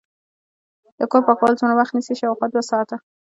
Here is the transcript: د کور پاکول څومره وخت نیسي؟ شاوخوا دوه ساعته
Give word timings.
د 0.97 1.01
کور 1.11 1.21
پاکول 1.27 1.51
څومره 1.59 1.75
وخت 1.77 1.93
نیسي؟ 1.95 2.13
شاوخوا 2.19 2.47
دوه 2.51 2.63
ساعته 2.71 2.95